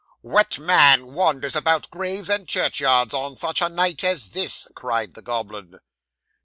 '"What 0.21 0.57
man 0.57 1.13
wanders 1.13 1.55
among 1.55 1.83
graves 1.91 2.27
and 2.27 2.47
churchyards 2.47 3.13
on 3.13 3.35
such 3.35 3.61
a 3.61 3.69
night 3.69 4.03
as 4.03 4.29
this?" 4.29 4.67
cried 4.75 5.13
the 5.13 5.21
goblin. 5.21 5.75